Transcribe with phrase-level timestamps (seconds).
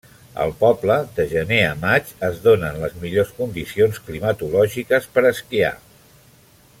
[0.43, 5.75] Al poble, de gener a maig es donen les millors condicions climatològiques per esquiar.